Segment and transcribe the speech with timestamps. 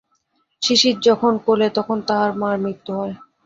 [0.61, 3.13] শিশির যখন কোলে তখন তাহার মার মৃত্যু হয়।